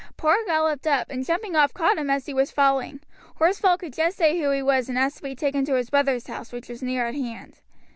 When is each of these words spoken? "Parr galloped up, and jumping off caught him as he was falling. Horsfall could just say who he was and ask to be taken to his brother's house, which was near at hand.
"Parr 0.17 0.37
galloped 0.47 0.87
up, 0.87 1.11
and 1.11 1.23
jumping 1.23 1.55
off 1.55 1.75
caught 1.75 1.99
him 1.99 2.09
as 2.09 2.25
he 2.25 2.33
was 2.33 2.49
falling. 2.49 3.01
Horsfall 3.37 3.77
could 3.77 3.93
just 3.93 4.17
say 4.17 4.39
who 4.41 4.49
he 4.49 4.63
was 4.63 4.89
and 4.89 4.97
ask 4.97 5.17
to 5.17 5.21
be 5.21 5.35
taken 5.35 5.63
to 5.65 5.75
his 5.75 5.91
brother's 5.91 6.25
house, 6.25 6.51
which 6.51 6.69
was 6.69 6.81
near 6.81 7.05
at 7.05 7.13
hand. 7.13 7.59